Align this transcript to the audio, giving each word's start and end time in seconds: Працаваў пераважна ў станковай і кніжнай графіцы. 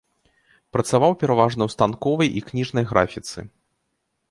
Працаваў 0.75 1.11
пераважна 1.23 1.61
ў 1.67 1.75
станковай 1.75 2.29
і 2.41 2.45
кніжнай 2.49 2.85
графіцы. 2.95 3.39